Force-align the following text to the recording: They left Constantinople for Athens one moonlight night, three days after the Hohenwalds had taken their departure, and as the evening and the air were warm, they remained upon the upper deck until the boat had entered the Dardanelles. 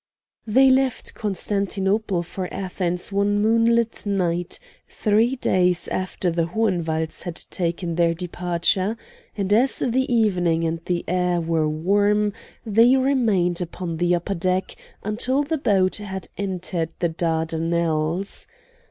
They 0.47 0.71
left 0.71 1.13
Constantinople 1.13 2.23
for 2.23 2.51
Athens 2.51 3.11
one 3.11 3.39
moonlight 3.39 4.03
night, 4.03 4.57
three 4.89 5.35
days 5.35 5.87
after 5.89 6.31
the 6.31 6.47
Hohenwalds 6.47 7.21
had 7.21 7.35
taken 7.35 7.93
their 7.93 8.15
departure, 8.15 8.97
and 9.37 9.53
as 9.53 9.77
the 9.77 10.11
evening 10.11 10.63
and 10.63 10.83
the 10.85 11.05
air 11.07 11.39
were 11.39 11.69
warm, 11.69 12.33
they 12.65 12.95
remained 12.95 13.61
upon 13.61 13.97
the 13.97 14.15
upper 14.15 14.33
deck 14.33 14.75
until 15.03 15.43
the 15.43 15.59
boat 15.59 15.97
had 15.97 16.29
entered 16.35 16.89
the 16.97 17.09
Dardanelles. 17.09 18.47